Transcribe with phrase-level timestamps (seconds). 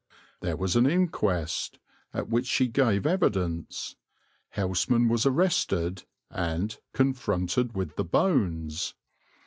[0.39, 1.77] There was an inquest,
[2.11, 3.97] at which she gave evidence;
[4.55, 8.95] Houseman was arrested and "confronted with the bones."